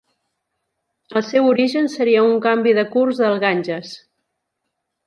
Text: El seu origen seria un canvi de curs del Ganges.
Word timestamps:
El 1.21 1.25
seu 1.27 1.51
origen 1.51 1.91
seria 1.97 2.25
un 2.31 2.35
canvi 2.47 2.75
de 2.81 2.89
curs 2.97 3.25
del 3.25 3.43
Ganges. 3.47 3.97